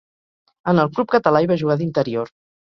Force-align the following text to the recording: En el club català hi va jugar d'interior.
En 0.73 0.81
el 0.85 0.89
club 0.95 1.13
català 1.13 1.43
hi 1.45 1.53
va 1.53 1.61
jugar 1.65 1.79
d'interior. 1.85 2.37